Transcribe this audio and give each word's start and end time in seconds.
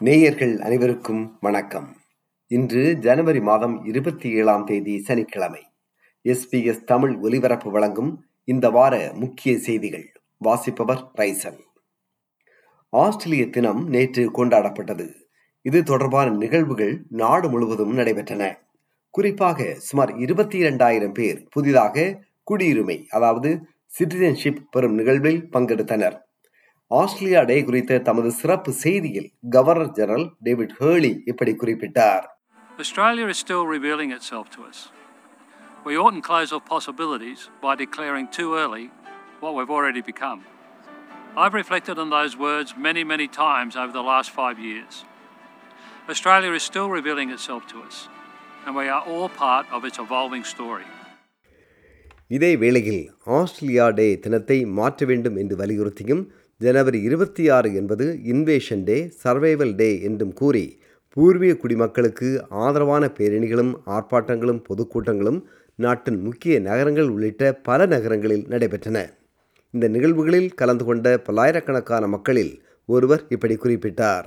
நேயர்கள் 0.00 0.60
அனைவருக்கும் 0.60 1.38
வணக்கம். 1.40 1.96
இன்று 2.46 2.96
ஜனவரி 3.00 3.40
மாதம் 3.40 3.84
இருபத்தி 3.84 4.32
ஏழாம் 4.32 4.64
தேதி 4.64 5.00
சனிக்கிழமை. 5.00 5.62
எஸ்பிஎஸ் 6.24 6.84
தமிழ் 6.84 7.16
ஒலிபரப்பு 7.16 7.70
வழங்கும் 7.70 8.24
இந்த 8.44 8.70
வார 8.70 9.12
முக்கிய 9.14 9.58
செய்திகள். 9.58 10.12
வாசிப்பவர் 10.38 11.10
ரைசல் 11.16 11.58
ஆஸ்திரேலிய 12.88 13.48
தினம் 13.48 13.88
நேற்று 13.88 14.30
கொண்டாடப்பட்டது. 14.30 15.14
இது 15.62 15.82
தொடர்பான 15.82 16.30
நிகழ்வுகள் 16.30 17.04
நாடு 17.08 17.50
முழுவதும் 17.50 17.98
நடைபெற்றன. 17.98 18.54
குறிப்பாக 19.10 19.74
சுமார் 19.74 20.16
இருபத்தி 20.16 20.58
இரண்டாயிரம் 20.58 21.12
பேர் 21.12 21.46
புதிதாக 21.50 22.22
குடியுரிமை 22.50 23.06
அதாவது 23.06 23.60
சிட்டிசன்ஷிப் 23.98 24.62
பெறும் 24.70 24.94
நிகழ்வில் 24.94 25.48
பங்கெடுத்தனர். 25.52 26.26
ஆஸ்திரேலியா 26.90 27.40
டே 27.48 27.56
குறித்த 27.68 27.98
தமது 28.06 28.30
சிறப்பு 28.40 28.70
செய்தியில் 28.82 29.26
கவர்னர் 29.54 29.90
ஜெனரல் 29.98 30.26
டேவிட் 30.46 30.76
ஹேர்லி 30.80 31.12
இப்படி 31.32 31.54
குறிப்பிட்டார் 31.62 32.26
Australia 32.82 33.26
is 33.32 33.38
still 33.44 33.64
revealing 33.66 34.10
itself 34.16 34.46
to 34.54 34.60
us. 34.70 34.78
We 35.86 35.94
oughtn't 36.02 36.24
close 36.28 36.50
off 36.56 36.64
possibilities 36.74 37.40
by 37.64 37.72
declaring 37.76 38.26
too 38.38 38.50
early 38.62 38.84
what 39.42 39.52
we've 39.56 39.72
already 39.78 40.02
become. 40.10 40.40
I've 41.42 41.56
reflected 41.62 41.96
on 41.98 42.08
those 42.10 42.34
words 42.46 42.68
many, 42.86 43.02
many 43.04 43.26
times 43.38 43.72
over 43.82 43.92
the 43.98 44.06
last 44.12 44.30
five 44.40 44.58
years. 44.68 44.94
Australia 46.08 46.52
is 46.52 46.64
still 46.70 46.88
revealing 46.98 47.30
itself 47.36 47.64
to 47.72 47.80
us, 47.88 47.96
and 48.64 48.72
we 48.80 48.86
are 48.88 49.02
all 49.12 49.28
part 49.38 49.66
of 49.76 49.90
its 49.90 50.00
evolving 50.06 50.46
story. 50.54 50.88
இதே 52.30 52.52
வேளையில் 52.56 53.02
Australia 53.36 53.84
டே 53.98 54.08
தினத்தை 54.24 54.58
மாற்ற 54.78 55.04
வேண்டும் 55.06 55.38
என்று 55.42 55.54
வலியுறுத்தியும் 55.56 56.22
ஜனவரி 56.60 57.00
இருபத்தி 57.02 57.48
ஆறு 57.48 57.74
என்பது 57.74 58.04
இன்வேஷன் 58.24 58.82
டே 58.84 59.12
சர்வைவல் 59.24 59.74
டே 59.74 60.00
என்றும் 60.02 60.32
கூறி 60.32 60.80
பூர்வீக 61.12 61.54
குடிமக்களுக்கு 61.54 62.28
ஆதரவான 62.50 63.10
பேரணிகளும் 63.18 63.70
ஆர்ப்பாட்டங்களும் 63.86 64.58
பொதுக்கூட்டங்களும் 64.68 65.38
நாட்டின் 65.74 66.18
முக்கிய 66.22 66.60
நகரங்கள் 66.60 67.08
உள்ளிட்ட 67.08 67.52
பல 67.52 67.86
நகரங்களில் 67.86 68.44
நடைபெற்றன. 68.48 69.04
இந்த 69.70 69.88
நிகழ்வுகளில் 69.88 70.50
கலந்து 70.54 70.84
கொண்ட 70.84 71.18
பல்லாயிரக்கணக்கான 71.18 72.06
மக்களில் 72.06 72.52
ஒருவர் 72.86 73.24
இப்படி 73.28 73.56
குறிப்பிட்டார். 73.62 74.26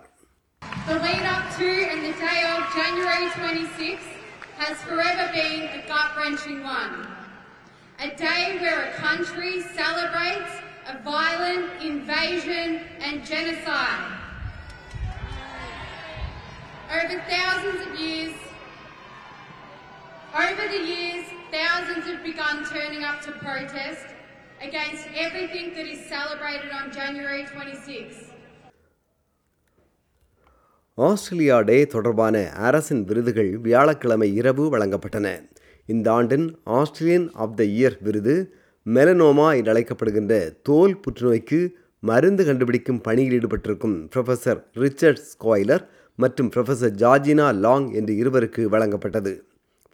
A 8.06 8.10
day 8.28 8.44
where 8.62 8.80
a 8.84 8.94
country 9.06 9.52
celebrates 9.80 10.61
a 10.87 10.97
violent 11.07 11.67
invasion 11.83 12.69
and 13.01 13.25
genocide. 13.25 14.05
Over 16.91 17.17
thousands 17.29 17.81
of 17.87 17.93
years, 18.01 18.35
over 20.45 20.65
the 20.69 20.83
years, 20.87 21.25
thousands 21.53 22.05
have 22.07 22.23
begun 22.25 22.57
turning 22.67 23.03
up 23.03 23.19
to 23.23 23.33
protest 23.41 24.07
against 24.61 25.05
everything 25.17 25.67
that 25.77 25.87
is 25.87 26.01
celebrated 26.07 26.71
on 26.73 26.87
January 26.93 27.43
26. 27.47 28.23
Australia 30.99 31.57
Day 31.61 31.79
தொடர்பான 31.95 32.37
அரசின் 32.67 33.03
விருதுகள் 33.09 33.51
வியாழக்கிழமை 33.65 34.29
இரவு 34.41 34.65
வழங்கப்பட்டன 34.75 35.27
இந்த 35.89 36.07
ஆண்டின் 36.19 36.47
Australian 36.79 37.27
of 37.45 37.57
the 37.59 37.65
year 37.75 37.97
விருது 38.07 38.37
melanoma 38.86 39.48
என்று 39.58 39.72
அழைக்கப்படுகின்ற 39.74 40.36
தோல் 40.62 41.00
புற்றுநோய்க்கு 41.04 41.60
மருந்து 42.00 42.46
கண்டுபிடிக்கும் 42.46 43.02
பணியில் 43.02 43.36
ஈடுபட்டிருக்கும் 43.40 43.98
ப்ரொஃபஸர் 44.14 44.60
ரிச்சர்ட் 44.74 45.22
ஸ்காய்லர் 45.32 45.84
மற்றும் 46.16 46.52
ப்ரொஃபஸர் 46.56 46.96
ஜார்ஜினா 47.02 47.48
லாங் 47.60 47.88
என்று 47.92 48.14
இருவருக்கு 48.16 48.62
வழங்கப்பட்டது. 48.70 49.34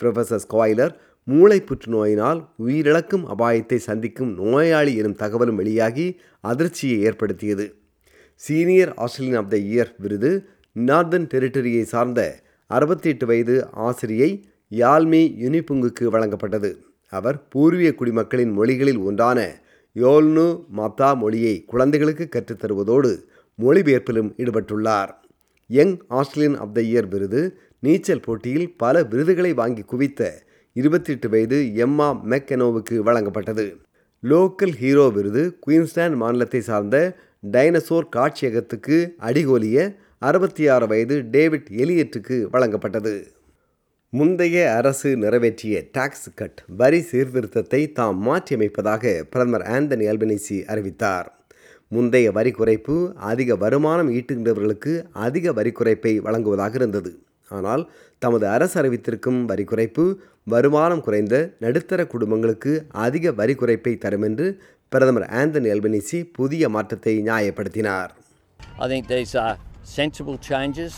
ப்ரொஃபஸர் 0.02 0.44
ஸ்காய்லர் 0.46 0.94
மூளை 1.24 1.64
புற்றுநோயினால் 1.70 2.40
உயிரிழக்கும் 2.66 3.26
அபாயத்தை 3.36 3.76
சந்திக்கும் 3.76 4.32
நோயாளி 4.34 4.96
எனும் 4.96 5.16
தகவலும் 5.16 5.56
வெளியாகி 5.56 6.08
அதிர்ச்சியை 6.40 7.02
ஏற்படுத்தியது. 7.02 7.66
Senior 8.36 8.94
Australian 8.94 9.40
of 9.44 9.50
the 9.50 9.58
year 9.58 9.92
விருது 9.98 10.32
நார்தன் 10.76 11.28
டெரிட்டரியை 11.34 11.84
சார்ந்த 11.84 12.22
அறுபத்தி 12.68 13.10
எட்டு 13.10 13.26
வயது 13.26 13.56
ஆசிரியை 13.72 14.32
யால்மி 14.72 15.22
யுனிபுங்குக்கு 15.44 16.06
வழங்கப்பட்டது. 16.16 16.72
அவர் 17.14 17.48
பூர்வீக 17.50 17.92
குடிமக்களின் 17.92 18.52
மொழிகளில் 18.52 18.98
ஒன்றான 18.98 19.40
யோல்னு 19.96 20.48
மாப்தா 20.78 21.18
மொழியை 21.18 21.64
குழந்தைகளுக்கு 21.66 22.26
கற்றுத்தருவதோடு 22.36 23.12
மொழிபெயர்ப்பிலும் 23.60 24.32
ஈடுபட்டுள்ளார். 24.38 25.12
Young 25.68 25.96
Australian 26.08 26.60
of 26.60 26.74
the 26.76 26.82
year 26.82 27.08
விருது 27.08 27.42
நீச்சல் 27.80 28.20
போட்டியில் 28.20 28.74
பல 28.78 29.04
விருதுகளை 29.04 29.54
வாங்கி 29.54 29.82
குவித்த 29.82 30.22
இருபத்தி 30.74 31.12
எட்டு 31.12 31.30
வயது 31.30 31.76
எம்மா 31.76 32.08
மெக்கனோவுக்கு 32.32 32.96
வழங்கப்பட்டது. 33.08 33.66
லோக்கல் 34.24 34.76
ஹீரோ 34.82 35.10
விருது 35.10 35.44
குயின்ஸ்லாந்து 35.60 36.18
மாநிலத்தை 36.18 36.62
சார்ந்த 36.62 37.16
டைனசோர் 37.52 38.08
காட்சியகத்துக்கு 38.16 38.98
அடிகோலிய 39.20 39.96
அறுபத்தி 40.20 40.68
ஆறு 40.68 40.88
வயது 40.88 41.16
டேவிட் 41.32 41.68
எலியட்டுக்கு 41.84 42.38
வழங்கப்பட்டது. 42.54 43.16
முந்தைய 44.14 44.58
அரசு 44.76 45.10
நிறைவேற்றிய 45.18 45.78
டாக்ஸ் 45.92 46.30
கட் 46.36 46.60
வரி 46.78 47.00
சீர்திருத்தத்தை 47.10 47.80
தாம் 47.92 48.20
மாற்றியமைப்பதாக 48.28 49.04
பிரதமர் 49.32 49.66
ஆந்தனி 49.74 50.06
அல்பனிசி 50.12 50.58
அறிவித்தார் 50.66 51.28
முந்தைய 51.92 52.28
வரி 52.32 52.52
குறைப்பு 52.52 52.96
அதிக 53.32 53.56
வருமானம் 53.56 54.12
ஈட்டுகின்றவர்களுக்கு 54.12 54.94
அதிக 55.26 55.54
வரி 55.54 55.72
குறைப்பை 55.72 56.14
வழங்குவதாக 56.20 56.80
இருந்தது 56.82 57.12
ஆனால் 57.52 57.84
தமது 58.22 58.46
அரசு 58.48 58.76
அறிவித்திருக்கும் 58.82 59.42
வரி 59.46 59.66
குறைப்பு 59.66 60.06
வருமானம் 60.48 61.04
குறைந்த 61.08 61.36
நடுத்தர 61.60 62.08
குடும்பங்களுக்கு 62.08 62.74
அதிக 63.06 63.32
வரி 63.34 63.56
குறைப்பை 63.56 63.94
தரும் 63.98 64.28
என்று 64.30 64.48
பிரதமர் 64.92 65.30
ஆந்தனி 65.40 65.72
அல்பனிசி 65.76 66.20
புதிய 66.32 66.70
மாற்றத்தை 66.70 67.16
நியாயப்படுத்தினார் 67.30 68.12
I 68.80 68.88
think 68.88 69.06
these 69.10 69.36
are 69.38 69.56
sensible 69.98 70.40
changes. 70.50 70.94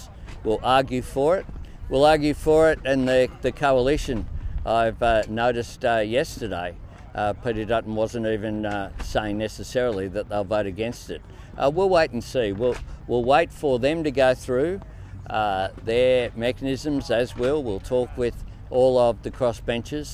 We'll 0.46 0.64
argue 0.72 1.06
for 1.14 1.32
it. 1.40 1.48
Will 1.90 2.06
argue 2.06 2.34
for 2.34 2.72
it 2.72 2.80
and 2.86 3.08
the, 3.08 3.30
the 3.42 3.52
coalition. 3.52 4.26
I've 4.66 5.02
uh, 5.02 5.24
noticed 5.28 5.84
uh, 5.86 5.98
yesterday 6.00 6.76
uh, 7.16 7.34
Peter 7.34 7.66
Dutton 7.66 7.96
wasn't 7.96 8.28
even 8.28 8.66
uh, 8.66 8.92
saying 9.04 9.38
necessarily 9.38 10.08
that 10.10 10.30
they'll 10.30 10.44
vote 10.44 10.66
against 10.68 11.10
it. 11.10 11.22
Uh, 11.58 11.72
we'll 11.74 11.90
wait 11.90 12.12
and 12.12 12.24
see. 12.24 12.52
We'll, 12.52 12.76
we'll 13.08 13.24
wait 13.24 13.52
for 13.52 13.80
them 13.80 14.04
to 14.04 14.12
go 14.12 14.34
through 14.34 14.80
uh, 15.30 15.70
their 15.84 16.32
mechanisms 16.36 17.12
as 17.12 17.36
well. 17.36 17.64
We'll 17.64 17.80
talk 17.80 18.10
with 18.18 18.36
all 18.70 18.98
of 19.00 19.16
the 19.24 19.32
crossbenchers. 19.32 20.10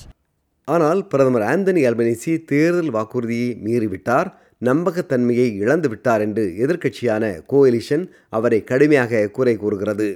ஆனால் 0.68 1.02
பிரதமர் 1.07 1.44
Anthony 1.52 1.81
Albanese 1.88 2.31
தேர்தல் 2.44 2.90
வாக்குறுதியை 2.90 3.50
மீறிவிட்டார் 3.66 4.30
நம்பகத்தன்மையை 4.66 5.47
இழந்துவிட்டார் 5.63 6.22
என்று 6.22 6.44
எதிர்க்கட்சியான 6.63 7.24
coalition 7.52 8.06
அவரை 8.30 8.59
கடுமையாக 8.63 9.28
குறை 9.28 9.53
கூறுகிறது 9.63 10.07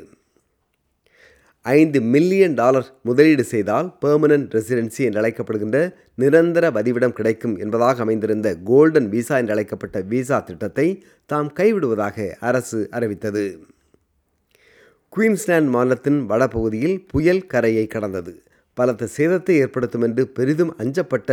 ஐந்து 1.78 2.00
மில்லியன் 2.14 2.56
டாலர் 2.60 2.88
முதலீடு 3.08 3.44
செய்தால் 3.52 3.88
பெர்மனன்ட் 4.04 4.54
ரெசிடென்சி 4.58 5.02
என்று 5.08 5.20
அழைக்கப்படுகின்ற 5.22 5.78
நிரந்தர 6.16 6.66
வதிவிடம் 6.78 7.16
கிடைக்கும் 7.18 7.56
என்பதாக 7.64 8.02
அமைந்திருந்த 8.06 8.50
கோல்டன் 8.70 9.10
விசா 9.16 9.36
என்று 9.38 9.54
அழைக்கப்பட்ட 9.56 10.00
விசா 10.12 10.38
திட்டத்தை 10.40 10.88
தாம் 11.26 11.50
கைவிடுவதாக 11.60 12.28
அரசு 12.50 12.80
அறிவித்தது. 12.98 13.44
குயின்ஸ்லாந்து 15.14 15.74
மாநிலத்தின் 15.76 16.20
வடபகுதியில் 16.32 16.98
புயல் 17.12 17.46
கரையை 17.46 17.86
கடந்தது. 17.88 18.34
பலத்த 18.78 19.12
சேதத்தை 19.18 19.56
ஏற்படுத்தும் 19.64 20.06
என்று 20.08 20.26
பெரிதும் 20.38 20.74
அஞ்சப்பட்ட 20.82 21.32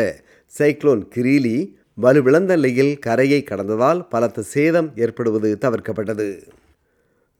சைக்ளோன் 0.52 1.02
கிரீலி 1.14 1.56
வலுவிழந்த 2.04 2.52
நிலையில் 2.56 2.94
கரையை 2.98 3.40
கடந்ததால் 3.50 4.00
பலத்த 4.12 4.48
சேதம் 4.54 4.88
ஏற்படுவது 5.04 5.50
தவிர்க்கப்பட்டது. 5.64 6.28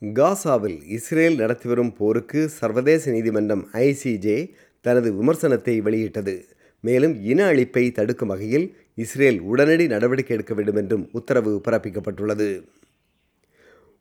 காசாவில் 0.03 0.81
இஸ்ரேல் 0.87 1.37
நடத்தி 1.41 1.69
வரும் 1.69 1.93
போருக்கு 1.99 2.49
சர்வதேச 2.49 3.11
நீதிமன்றம் 3.11 3.63
ஐசிஜே 3.73 4.37
தனது 4.81 5.09
விமர்சனத்தை 5.13 5.75
வெளியிட்டது. 5.83 6.35
மேலும் 6.81 7.15
இன 7.23 7.41
அழிப்பை 7.53 7.85
தடுக்கும் 7.93 8.29
வகையில் 8.29 8.67
இஸ்ரேல் 8.95 9.39
உடனடி 9.41 9.87
நடவடிக்கை 9.87 10.35
எடுக்க 10.37 10.55
வேண்டும் 10.55 10.77
என்றும் 10.77 11.09
உத்தரவு 11.13 11.61
பிறப்பிக்கப்பட்டுள்ளது. 11.67 12.49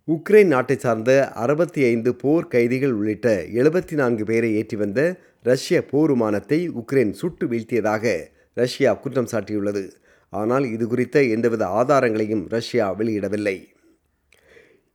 உக்ரைன் 0.08 0.48
நாட்டை 0.48 0.78
சார்ந்த 0.78 1.12
அறுபத்தி 1.44 1.84
ஐந்து 1.84 2.16
போர் 2.16 2.48
கைதிகள் 2.48 2.92
உள்ளிட்ட 2.92 3.30
எழுபத்தி 3.60 3.96
நான்கு 4.02 4.24
பேரை 4.24 4.50
ஏற்றி 4.56 4.78
வந்த 4.78 5.00
ரஷ்ய 5.42 5.86
போர் 5.86 6.14
விமானத்தை 6.16 6.60
உக்ரைன் 6.82 7.12
சுட்டு 7.12 7.48
வீழ்த்தியதாக 7.48 8.16
ரஷ்யா 8.54 8.94
குற்றம் 8.94 9.32
சாட்டியுள்ளது. 9.32 9.86
ஆனால் 10.30 10.66
இது 10.72 10.88
குறித்த 10.88 11.24
எந்தவித 11.24 11.66
ஆதாரங்களையும் 11.66 12.46
ரஷ்யா 12.48 12.88
வெளியிடவில்லை. 13.00 13.58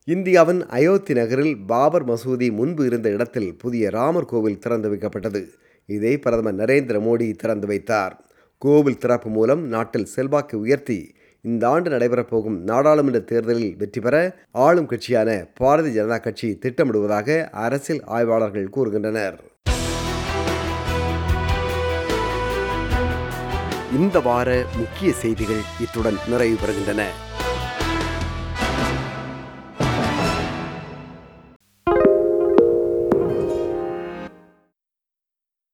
இந்தியாவின் 0.08 0.60
அயோத்தி 0.66 1.14
நகரில் 1.14 1.56
பாபர் 1.70 2.04
மசூதி 2.08 2.52
முன்பு 2.52 2.86
இருந்த 2.86 3.08
இடத்தில் 3.10 3.56
புதிய 3.58 3.90
ராமர் 3.90 4.24
கோவில் 4.24 4.58
திறந்து 4.58 4.88
வைக்கப்பட்டது. 4.92 5.42
இதை 5.86 6.18
பிரதமர் 6.18 6.56
நரேந்திர 6.60 6.96
மோடி 7.06 7.36
திறந்து 7.36 7.66
வைத்தார். 7.66 8.14
கோவில் 8.58 8.98
திறப்பு 8.98 9.30
மூலம் 9.30 9.62
நாட்டில் 9.66 10.04
செல்வாக்கு 10.04 10.60
உயர்த்தி 10.60 11.14
இந்த 11.40 11.68
ஆண்டு 11.68 11.90
நடைபெறப்போகும் 11.90 12.58
நாடாளுமன்ற 12.70 13.20
தேர்தலில் 13.20 13.76
வெற்றி 13.76 14.00
பெற 14.00 14.16
ஆளும் 14.50 14.86
கட்சியான 14.86 15.30
பாரதிய 15.60 15.94
ஜனதா 15.98 16.20
கட்சி 16.20 16.58
திட்டமிடுவதாக 16.64 17.48
அரசியல் 17.50 18.02
ஆய்வாளர்கள் 18.04 18.74
கூறுகின்றனர். 18.76 19.38
இந்த 24.00 24.20
வார 24.20 24.64
முக்கிய 24.76 25.12
செய்திகள் 25.12 25.64
இத்துடன் 25.80 26.20
நிறைவு 26.28 26.56
பெறுகின்றன. 26.62 27.04